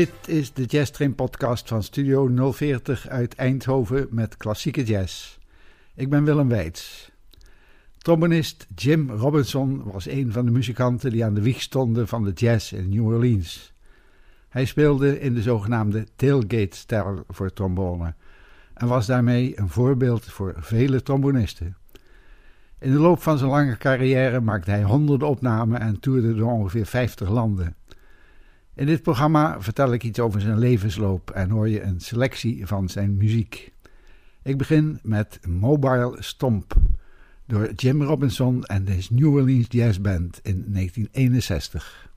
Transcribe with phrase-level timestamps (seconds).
[0.00, 5.38] Dit is de Jazz Train podcast van Studio 040 uit Eindhoven met klassieke jazz.
[5.94, 7.10] Ik ben Willem Weits.
[7.98, 12.32] Trombonist Jim Robinson was een van de muzikanten die aan de wieg stonden van de
[12.32, 13.72] jazz in New Orleans.
[14.48, 18.14] Hij speelde in de zogenaamde tailgate-stijl voor trombone
[18.74, 21.76] en was daarmee een voorbeeld voor vele trombonisten.
[22.78, 26.86] In de loop van zijn lange carrière maakte hij honderden opnamen en toerde door ongeveer
[26.86, 27.74] 50 landen.
[28.80, 32.88] In dit programma vertel ik iets over zijn levensloop en hoor je een selectie van
[32.88, 33.72] zijn muziek.
[34.42, 36.74] Ik begin met Mobile Stomp
[37.46, 42.09] door Jim Robinson en de New Orleans Jazz Band in 1961.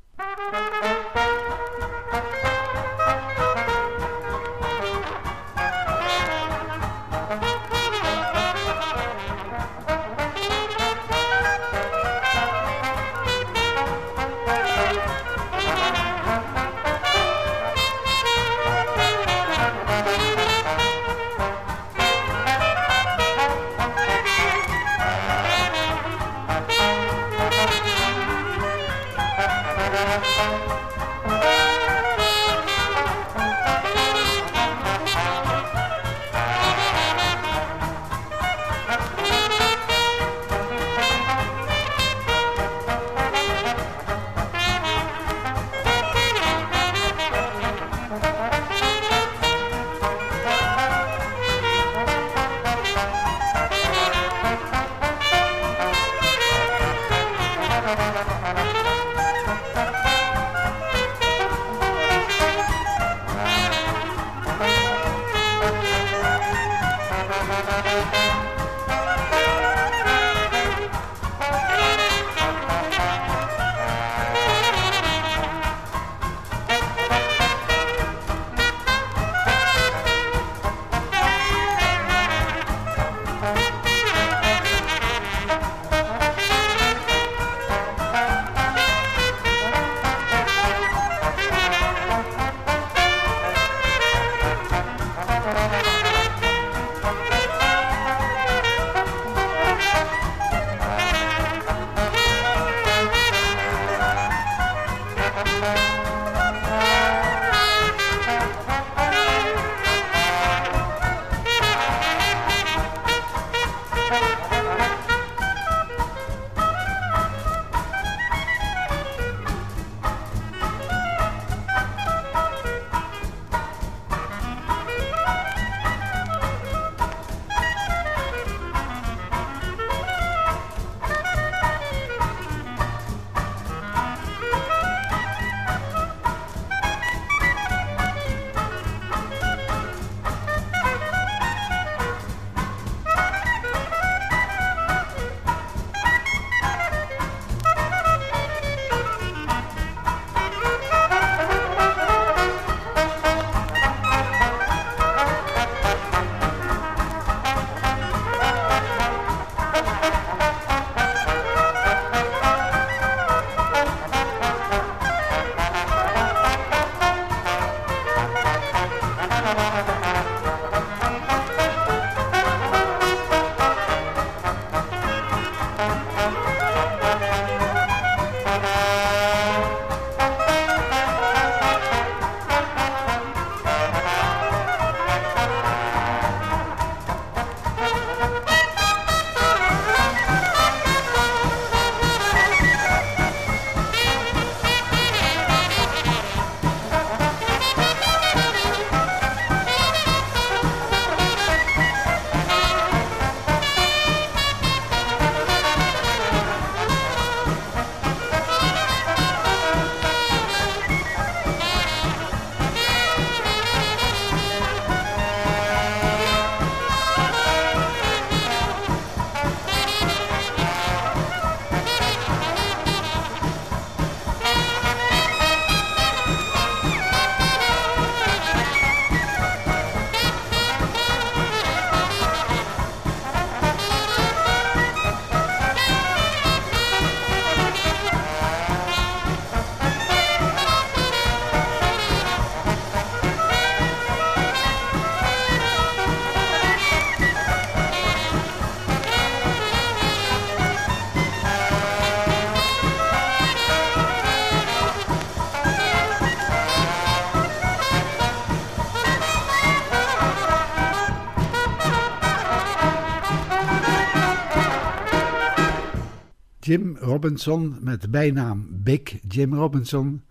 [267.14, 270.22] Robinson, met bijnaam Big Jim Robinson,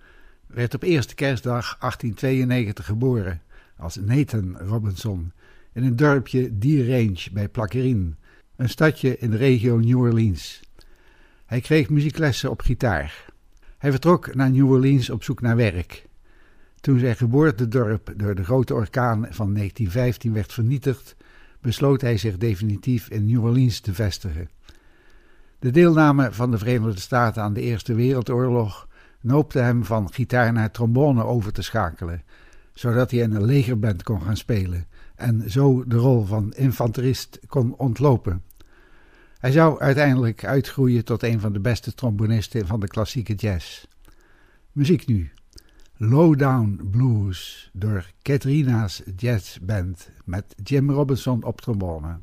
[0.47, 3.43] werd op eerste kerstdag 1892 geboren
[3.77, 5.33] als Nathan Robinson
[5.73, 8.17] in een dorpje Deer Range bij Plakkerin,
[8.57, 10.61] een stadje in de regio New Orleans.
[11.47, 13.25] Hij kreeg muzieklessen op gitaar.
[13.79, 16.07] Hij vertrok naar New Orleans op zoek naar werk.
[16.81, 21.17] Toen zijn geboortedorp door de grote orkaan van 1915 werd vernietigd,
[21.61, 24.49] besloot hij zich definitief in New Orleans te vestigen.
[25.63, 28.89] De deelname van de Verenigde Staten aan de Eerste Wereldoorlog
[29.21, 32.23] noopte hem van gitaar naar trombone over te schakelen,
[32.75, 37.75] zodat hij in een legerband kon gaan spelen en zo de rol van infanterist kon
[37.77, 38.43] ontlopen.
[39.39, 43.87] Hij zou uiteindelijk uitgroeien tot een van de beste trombonisten van de klassieke jazz.
[44.73, 45.31] Muziek nu.
[45.97, 52.19] Lowdown Blues door Katrina's Jazz Band met Jim Robinson op trombone.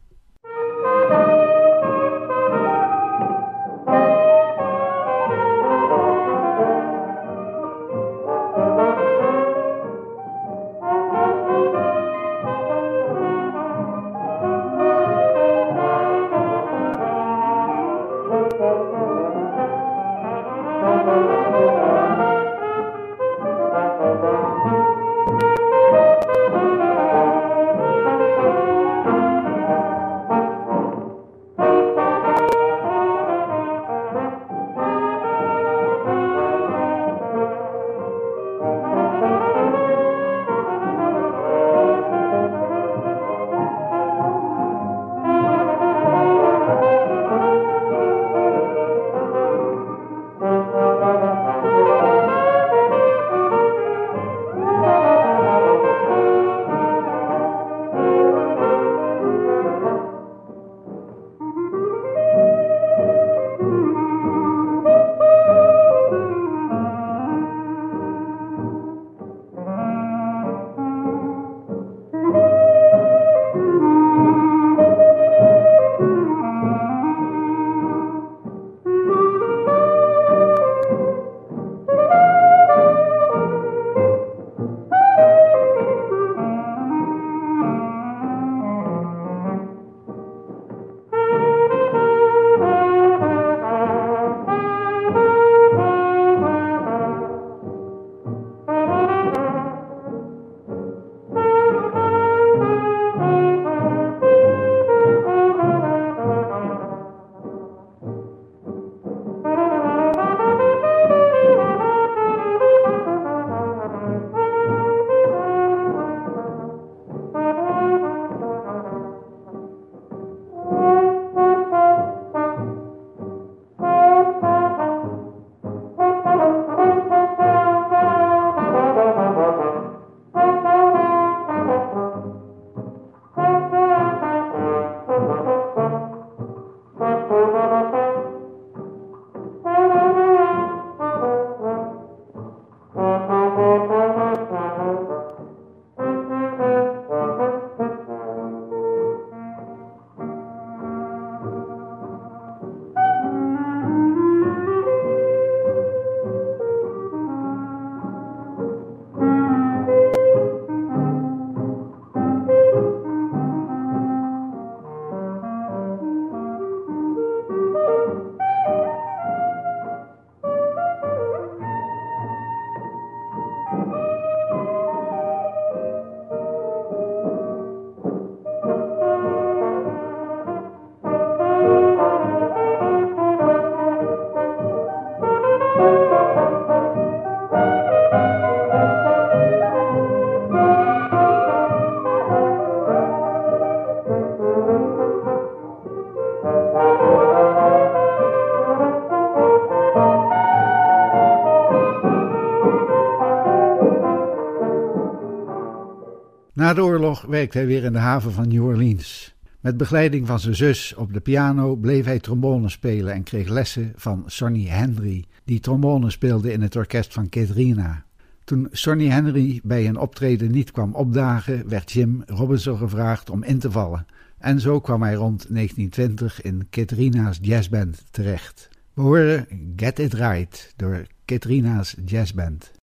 [206.70, 209.36] Na de oorlog werkte hij weer in de haven van New Orleans.
[209.60, 213.94] Met begeleiding van zijn zus op de piano bleef hij trombone spelen en kreeg lessen
[213.96, 218.06] van Sonny Henry, die trombone speelde in het orkest van Katrina.
[218.44, 223.60] Toen Sonny Henry bij een optreden niet kwam opdagen, werd Jim Robinson gevraagd om in
[223.60, 224.06] te vallen.
[224.38, 228.70] En zo kwam hij rond 1920 in Katrina's jazzband terecht.
[228.94, 232.79] We horen Get It Right door Katrina's jazzband.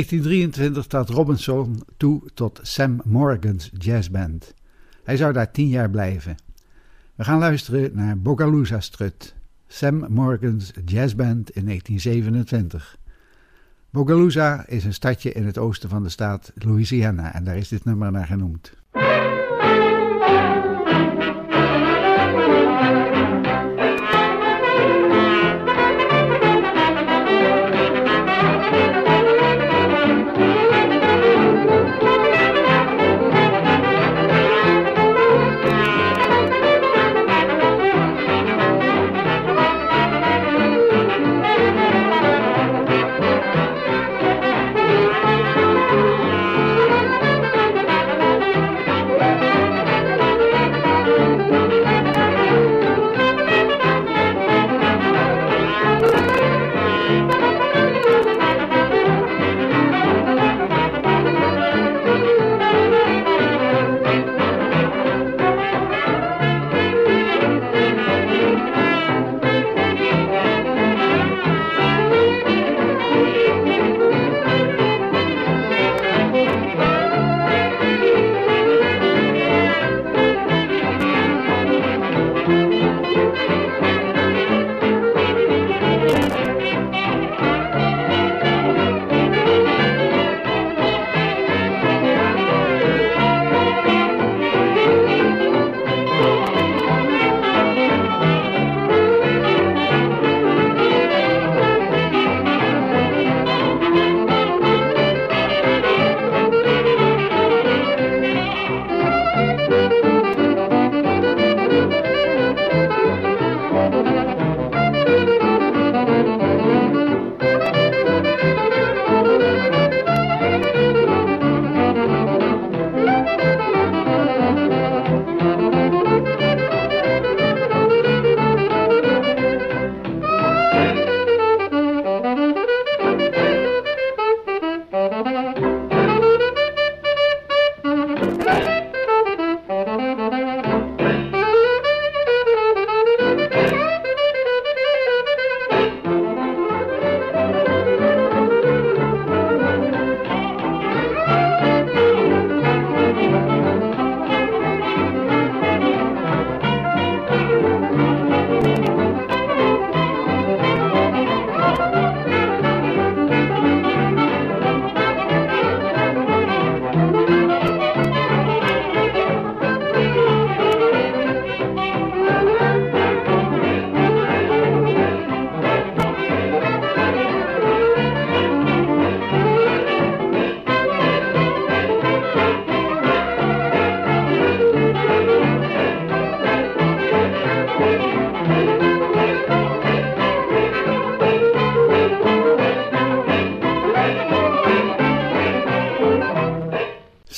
[0.00, 4.54] 1923 trad Robinson toe tot Sam Morgan's jazzband.
[5.04, 6.36] Hij zou daar tien jaar blijven.
[7.14, 9.34] We gaan luisteren naar Bogalusa Strut,
[9.66, 12.96] Sam Morgan's jazzband in 1927.
[13.90, 17.84] Bogalusa is een stadje in het oosten van de staat Louisiana en daar is dit
[17.84, 18.72] nummer naar genoemd.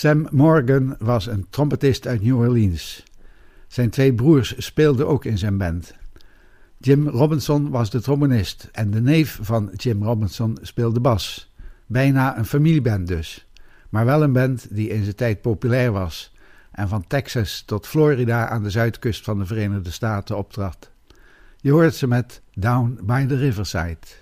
[0.02, 3.04] 'Sam Morgan was een trompetist uit New Orleans.
[3.66, 5.94] Zijn twee broers speelden ook in zijn band.
[6.78, 11.53] Jim Robinson was de trombonist en de neef van Jim Robinson speelde bas.
[11.87, 13.46] Bijna een familieband dus,
[13.88, 16.35] maar wel een band die in zijn tijd populair was
[16.72, 20.90] en van Texas tot Florida aan de zuidkust van de Verenigde Staten optrad.
[21.57, 24.21] Je hoort ze met Down by the Riverside.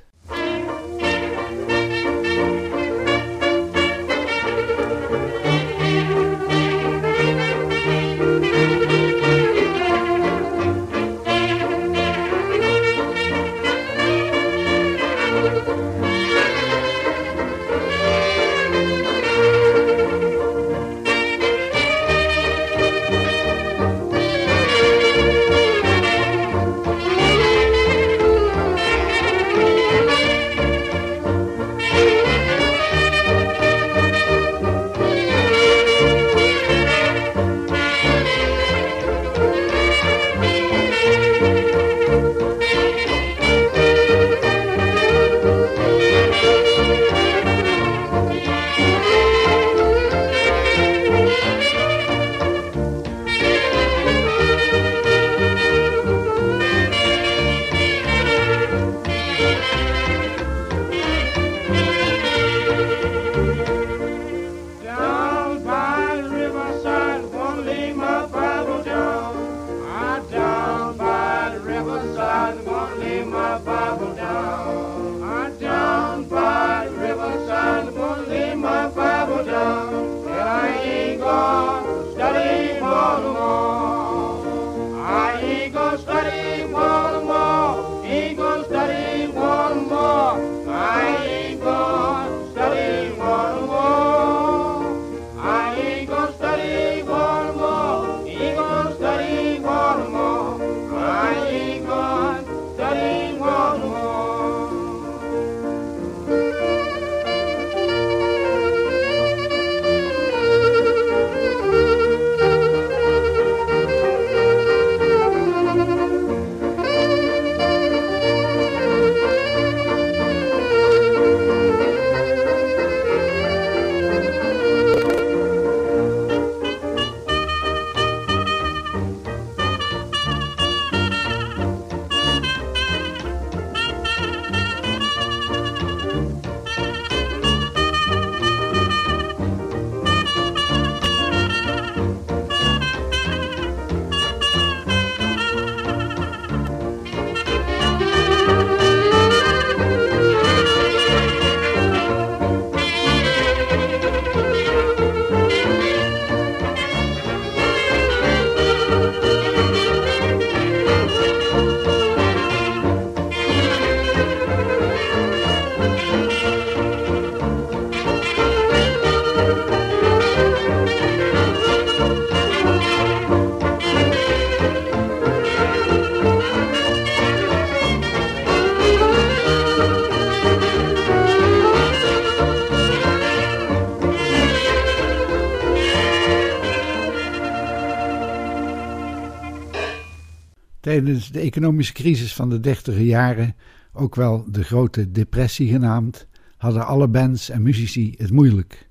[190.91, 193.57] Tijdens de economische crisis van de dertiger jaren,
[193.93, 196.27] ook wel de Grote Depressie genaamd,
[196.57, 198.89] hadden alle bands en muzici het moeilijk.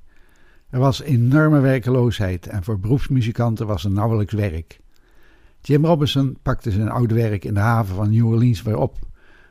[0.69, 4.79] Er was enorme werkeloosheid en voor beroepsmuzikanten was er nauwelijks werk.
[5.61, 8.97] Jim Robinson pakte zijn oude werk in de haven van New Orleans weer op,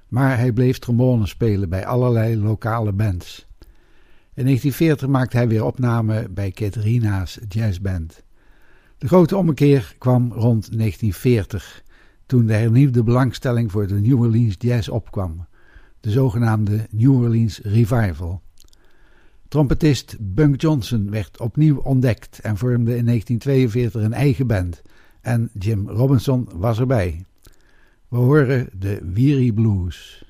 [0.09, 3.47] maar hij bleef trombone spelen bij allerlei lokale bands.
[4.35, 8.23] In 1940 maakte hij weer opname bij Katrina's jazzband.
[8.99, 11.87] De grote ommekeer kwam rond 1940
[12.29, 15.47] toen de hernieuwde belangstelling voor de New Orleans Jazz opkwam,
[16.01, 18.43] de zogenaamde New Orleans Revival.
[19.49, 24.83] Trompetist Bunk Johnson werd opnieuw ontdekt en vormde in 1942 een eigen band
[25.21, 27.25] en Jim Robinson was erbij.
[28.09, 30.25] We horen de Weary Blues.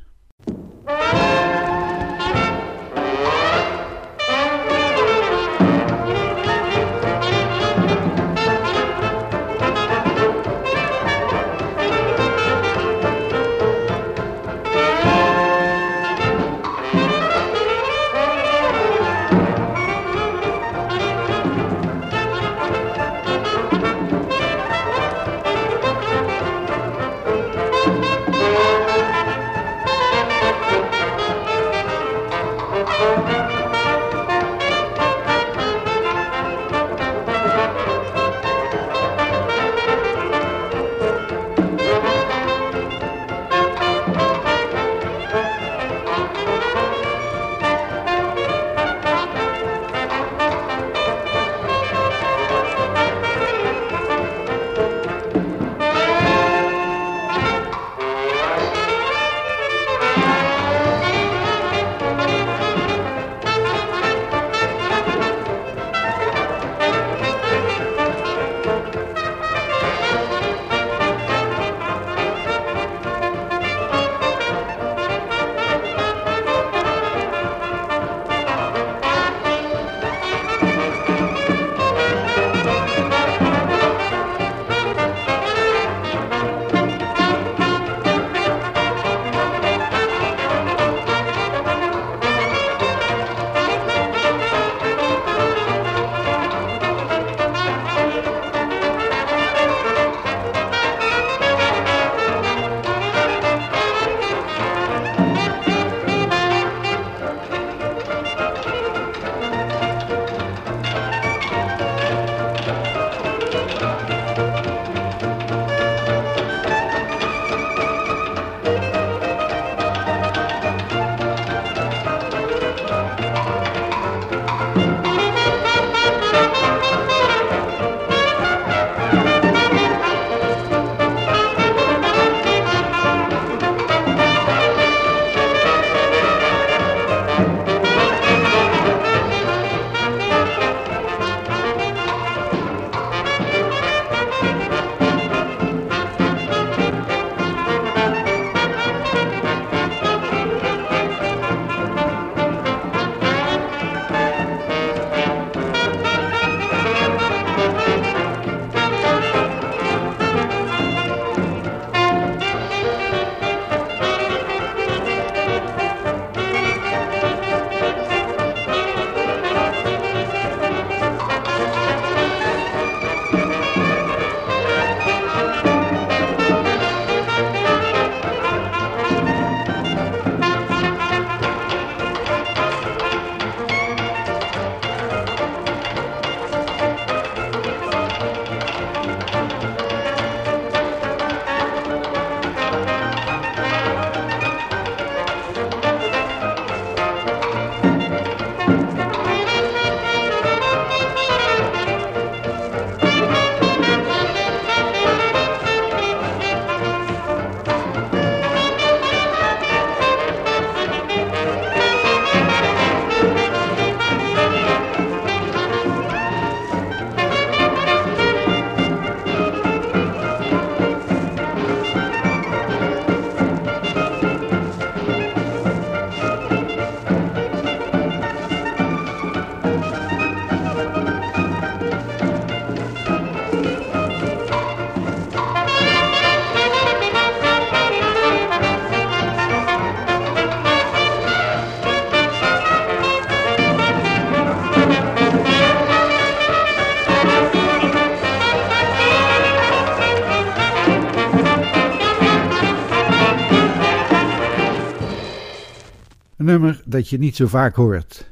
[256.48, 258.30] Nummer dat je niet zo vaak hoort.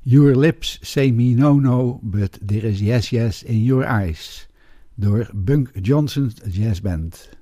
[0.00, 4.48] Your lips say me no no, but there is yes yes in your eyes.
[4.94, 7.35] Door Bunk Johnson's Jazz Band.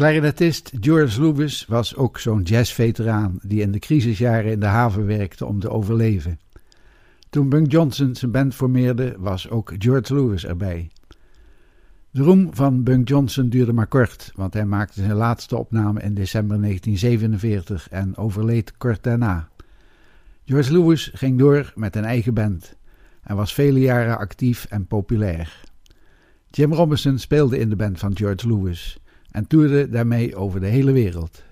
[0.00, 5.46] Clarinetist George Lewis was ook zo'n jazzveteraan die in de crisisjaren in de haven werkte
[5.46, 6.40] om te overleven.
[7.30, 10.90] Toen Bunk Johnson zijn band formeerde, was ook George Lewis erbij.
[12.10, 16.14] De roem van Bunk Johnson duurde maar kort, want hij maakte zijn laatste opname in
[16.14, 19.48] december 1947 en overleed kort daarna.
[20.44, 22.76] George Lewis ging door met een eigen band
[23.22, 25.62] en was vele jaren actief en populair.
[26.50, 28.99] Jim Robinson speelde in de band van George Lewis
[29.32, 31.42] en toerde daarmee over de hele wereld.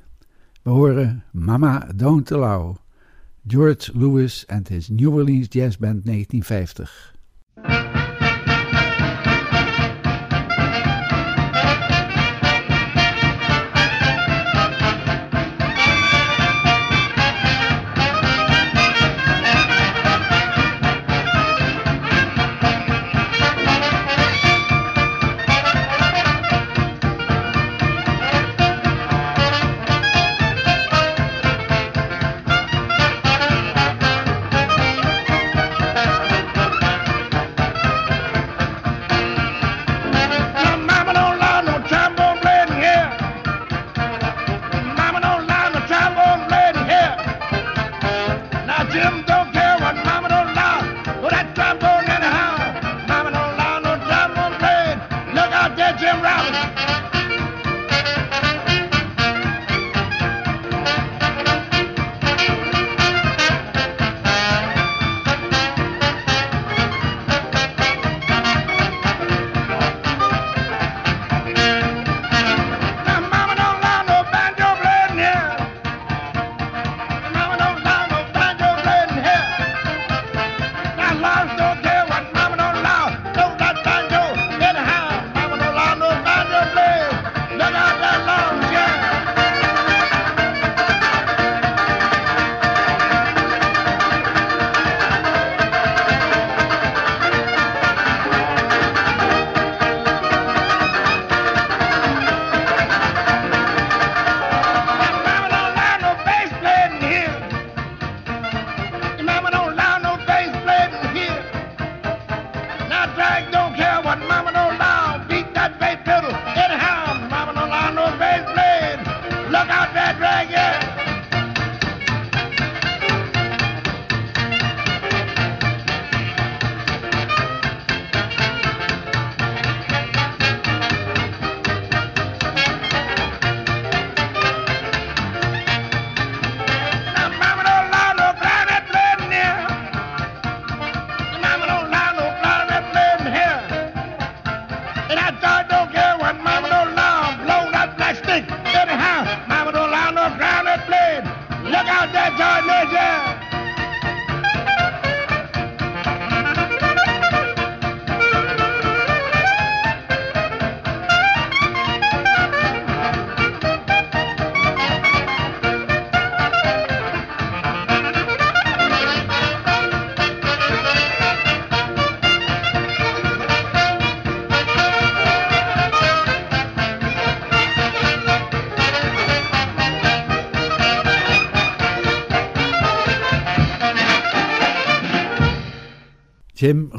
[0.63, 2.77] We horen Mama Don't Allow,
[3.47, 7.17] George Lewis en his New Orleans Jazz Band 1950.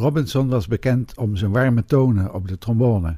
[0.09, 3.17] Robinson was bekend om zijn warme tonen op de trombone,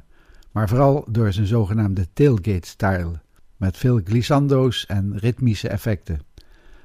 [0.50, 3.20] maar vooral door zijn zogenaamde tailgate-style,
[3.56, 6.20] met veel glissando's en ritmische effecten.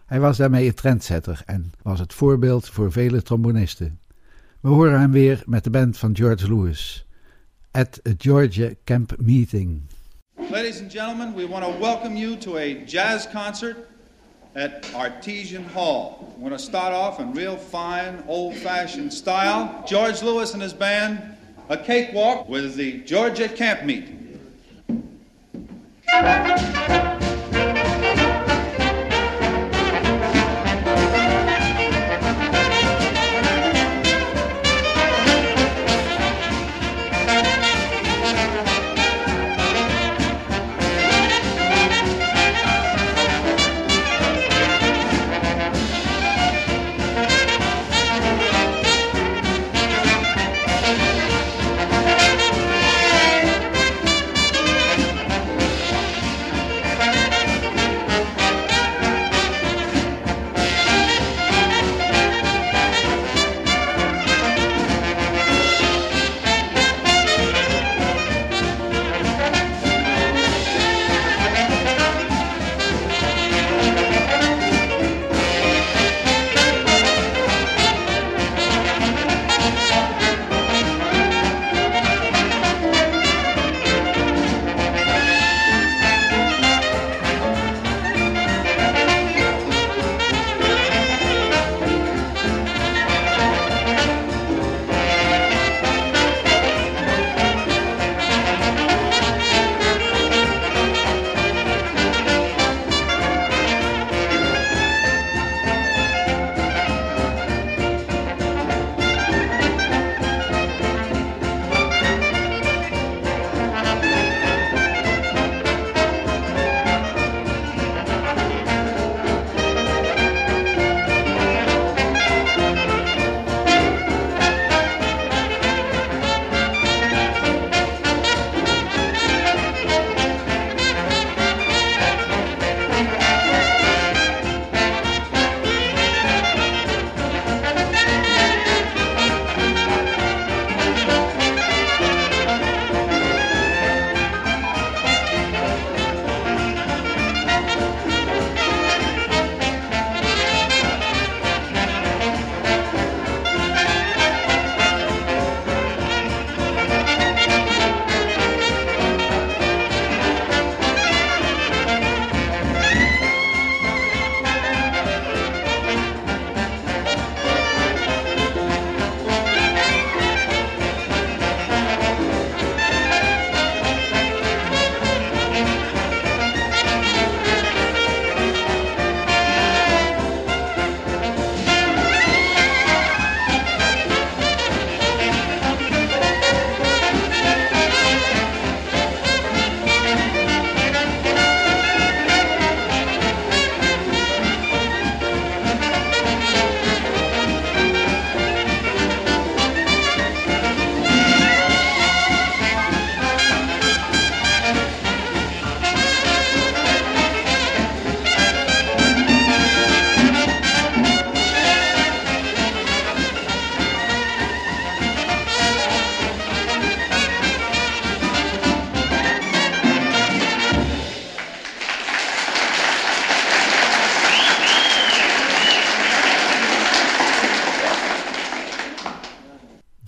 [0.06, 4.00] Hij was daarmee een trendsetter en was het voorbeeld voor vele trombonisten.
[4.62, 7.08] We horen hem weer met de band van George Lewis.
[7.72, 9.82] At a Georgia Camp Meeting.
[10.52, 13.78] Ladies and gentlemen, we want to welcome you to a jazz concert
[14.58, 16.34] at Artesian Hall.
[16.36, 19.86] We're going to start off in real fine, old-fashioned style.
[19.88, 21.38] George Lewis and his band,
[21.70, 24.08] a cakewalk with the Georgia Camp Meet.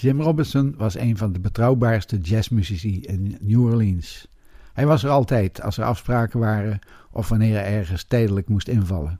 [0.10, 4.28] Jim Robinson was een van de betrouwbaarste jazzmuzici in New Orleans.
[4.74, 6.80] Hij was er altijd als er afspraken waren
[7.12, 9.20] of wanneer hij ergens tijdelijk moest invallen.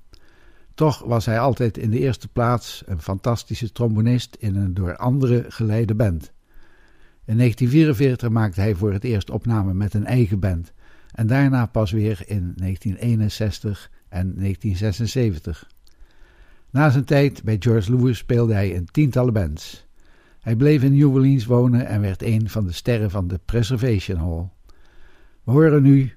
[0.73, 5.51] Toch was hij altijd in de eerste plaats een fantastische trombonist in een door anderen
[5.51, 6.31] geleide band.
[7.25, 10.73] In 1944 maakte hij voor het eerst opname met een eigen band
[11.11, 15.67] en daarna pas weer in 1961 en 1976.
[16.69, 19.87] Na zijn tijd bij George Lewis speelde hij in tientallen bands.
[20.50, 24.18] Hij bleef in New Orleans wonen en werd een van de sterren van de Preservation
[24.18, 24.50] Hall.
[25.43, 26.14] We horen nu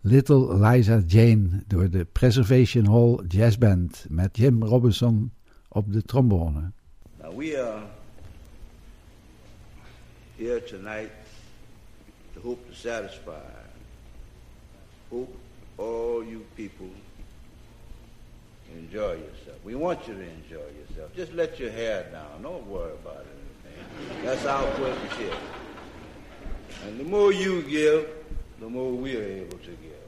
[0.00, 5.32] Little Liza Jane door de Preservation Hall Jazz Band met Jim Robinson
[5.68, 6.72] op de trombone.
[7.22, 7.82] Now we are
[10.36, 11.10] here tonight
[12.34, 13.50] to hope to satisfy.
[15.08, 15.34] Hope
[15.74, 16.90] all you people
[18.76, 19.58] enjoy yourself.
[19.62, 21.14] We want you to enjoy yourself.
[21.16, 22.42] Just let your hair down.
[22.42, 23.35] Don't worry about it.
[24.22, 25.34] That's our partnership.
[26.86, 28.08] And the more you give,
[28.60, 30.05] the more we are able to give.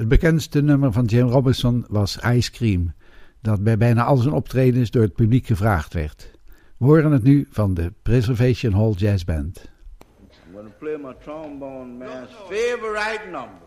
[0.00, 2.92] Het bekendste nummer van Jim Robinson was Ice Cream,
[3.40, 6.30] dat bij bijna al zijn optredens door het publiek gevraagd werd.
[6.76, 9.70] We horen het nu van de Preservation Hall Jazz Band.
[10.46, 13.60] I'm to play my trombone man's favorite number.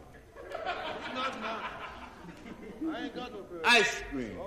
[3.79, 4.37] Ice cream.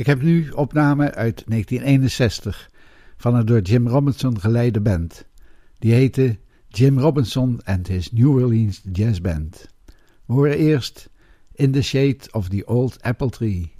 [0.00, 2.70] Ik heb nu opname uit 1961
[3.16, 5.24] van een door Jim Robinson geleide band.
[5.78, 6.38] Die heette
[6.68, 9.68] Jim Robinson and His New Orleans Jazz Band.
[10.26, 11.08] We horen eerst
[11.52, 13.72] In the Shade of the Old Apple Tree.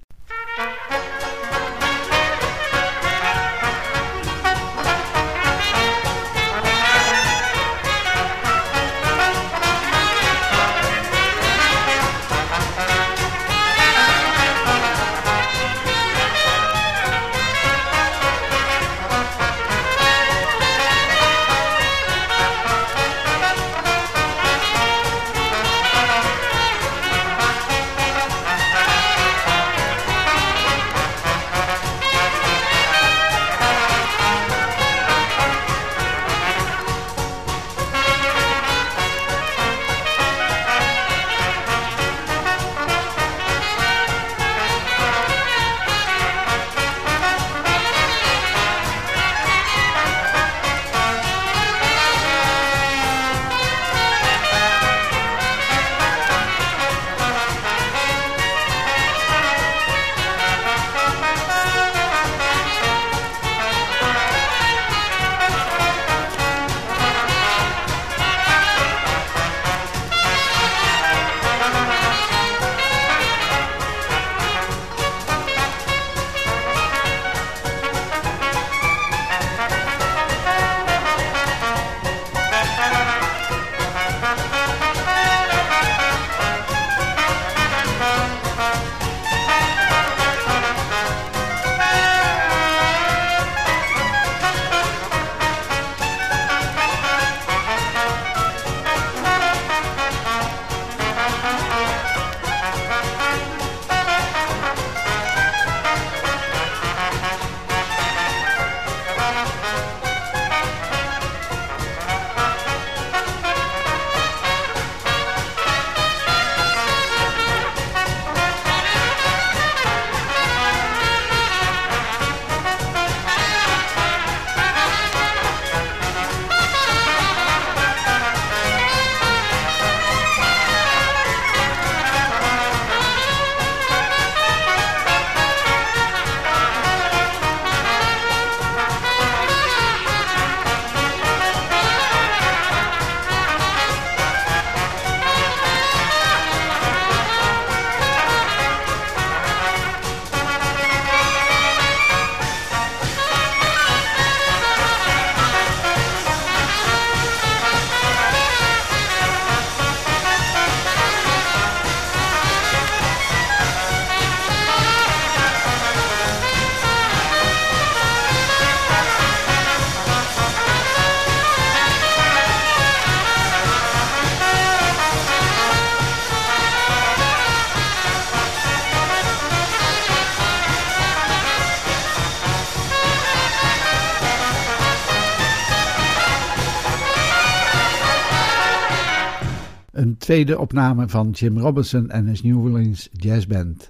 [190.31, 193.89] Tweede opname van Jim Robinson en his New Orleans Jazz Band,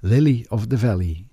[0.00, 1.27] Lily of the Valley.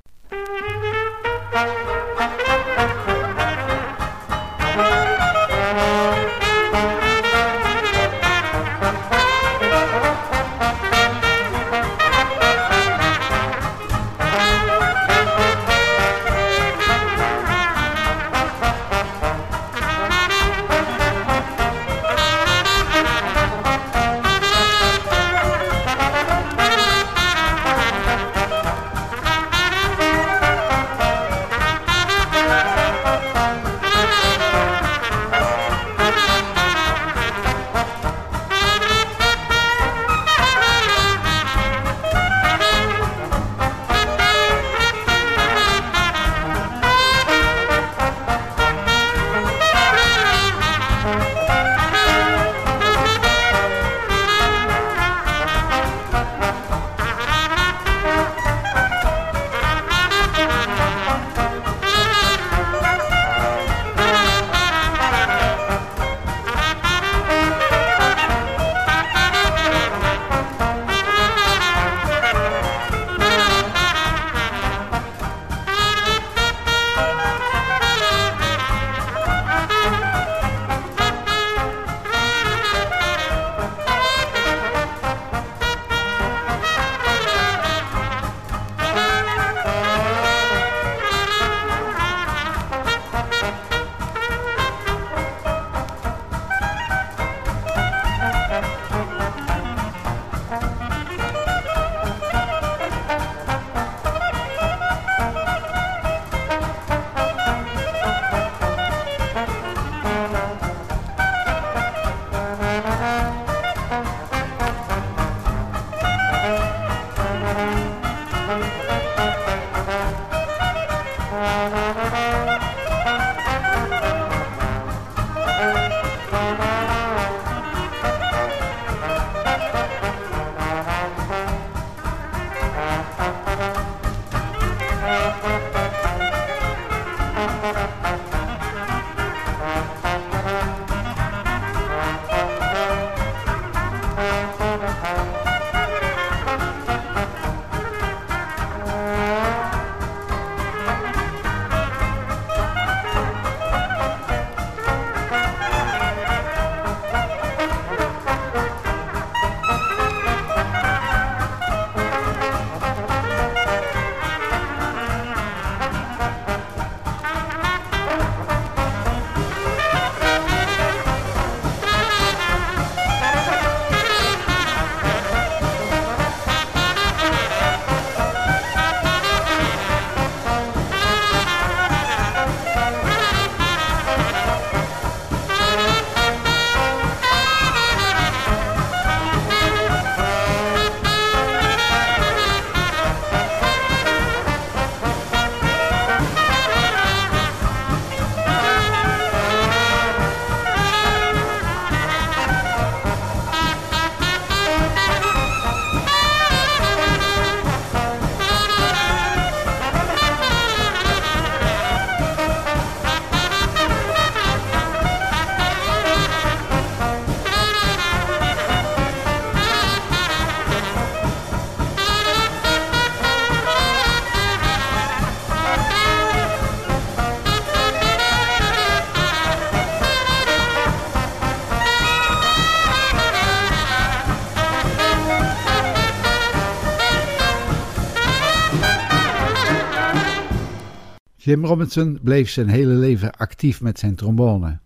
[241.45, 244.79] Jim Robinson bleef zijn hele leven actief met zijn trombone.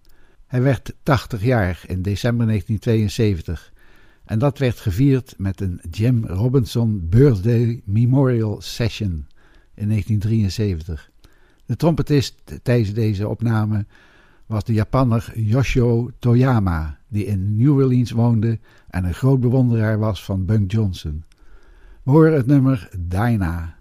[0.47, 3.73] Hij werd 80 jaar in december 1972
[4.25, 9.27] en dat werd gevierd met een Jim Robinson Birthday Memorial Session
[9.73, 11.11] in 1973.
[11.65, 13.85] De trompetist tijdens deze opname
[14.45, 20.23] was de Japanner Yoshio Toyama, die in New Orleans woonde en een groot bewonderaar was
[20.23, 21.23] van Bunk Johnson.
[22.03, 23.78] We horen het nummer Dinah.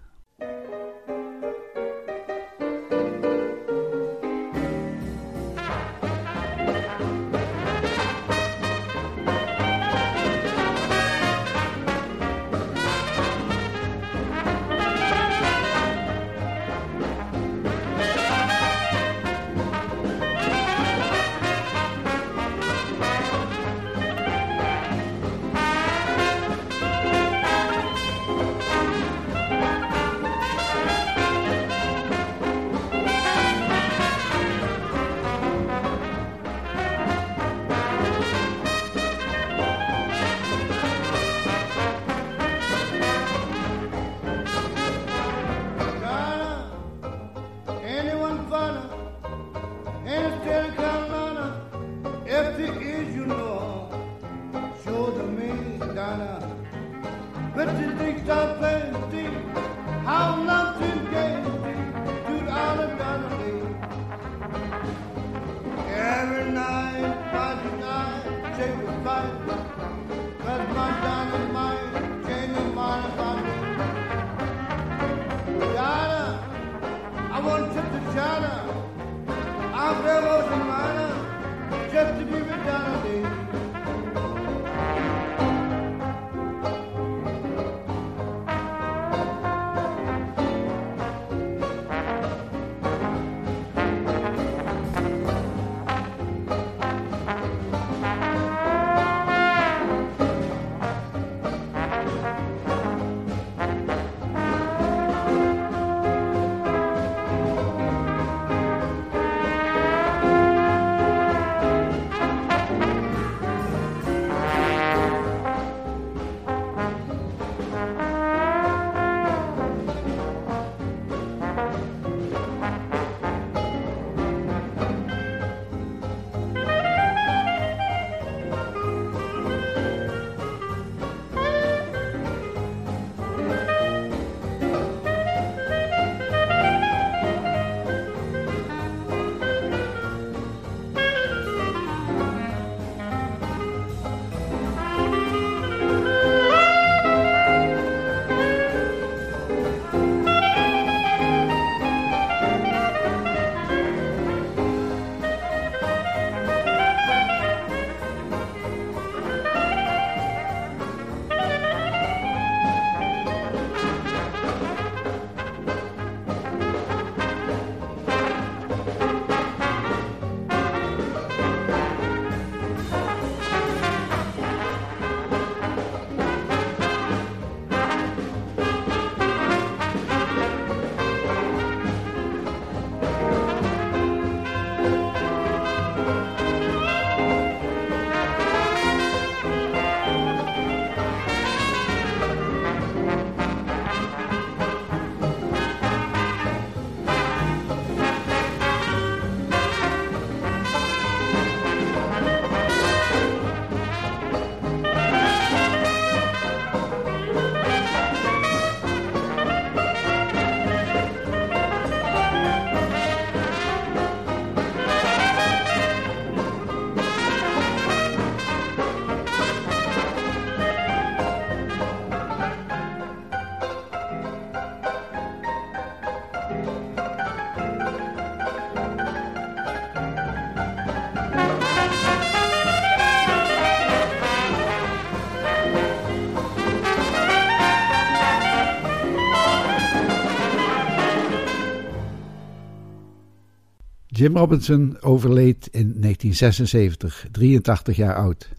[244.29, 248.49] Jim Robinson overleed in 1976, 83 jaar oud.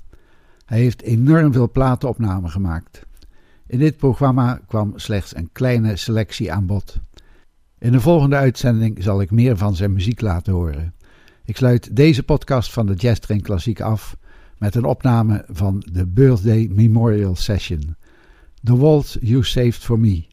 [0.65, 3.07] Hij heeft enorm veel platenopnamen gemaakt.
[3.67, 6.99] In dit programma kwam slechts een kleine selectie aan bod.
[7.79, 10.95] In de volgende uitzending zal ik meer van zijn muziek laten horen.
[11.45, 14.17] Ik sluit deze podcast van de Jazz Train Klassiek af
[14.59, 17.97] met een opname van de Birthday Memorial Session.
[18.63, 20.27] The Waltz You Saved For Me,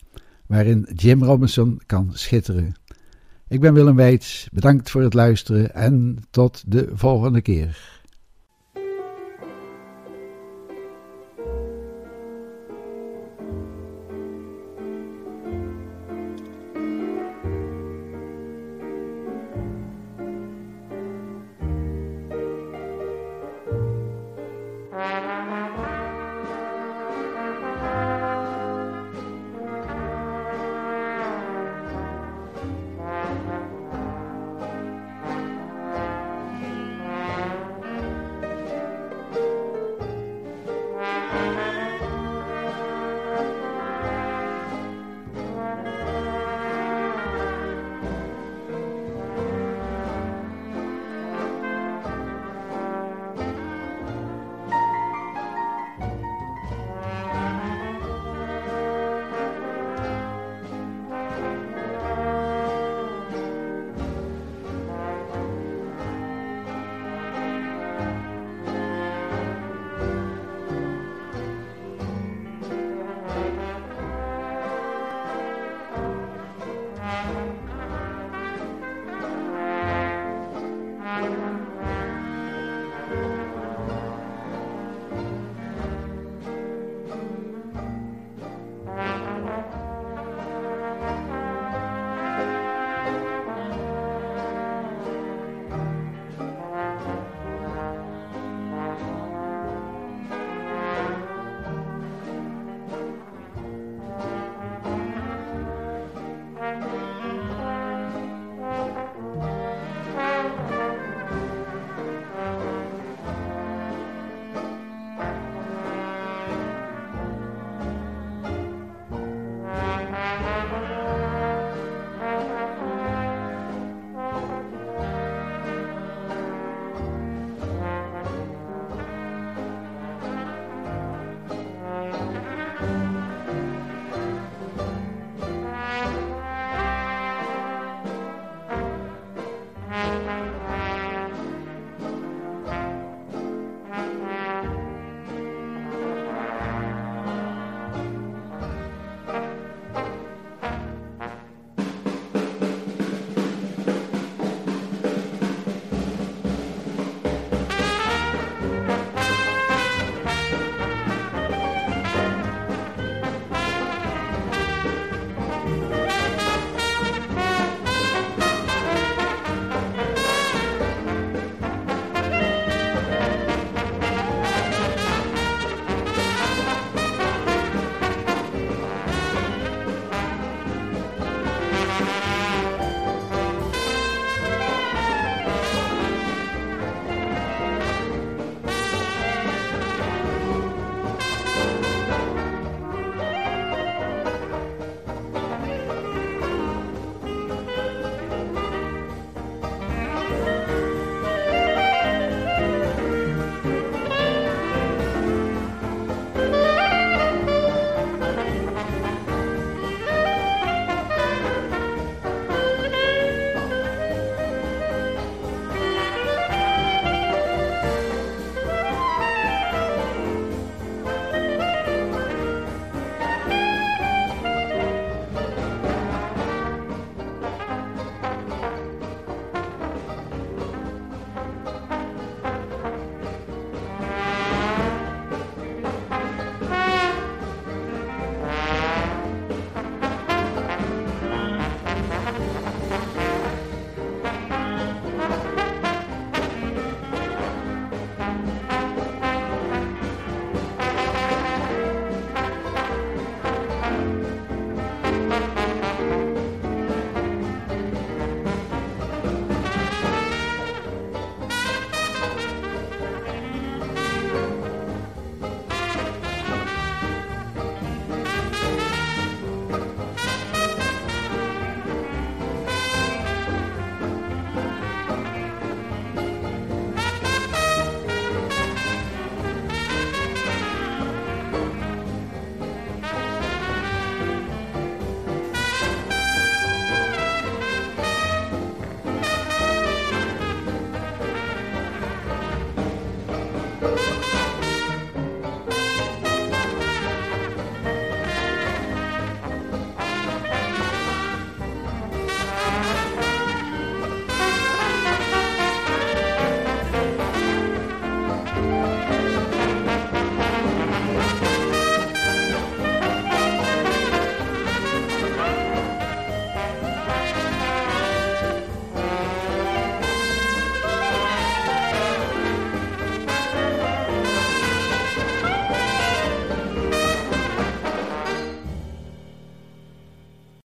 [0.46, 2.76] waarin Jim Robinson kan schitteren.
[3.50, 7.97] Ik ben Willem Weits, bedankt voor het luisteren en tot de volgende keer.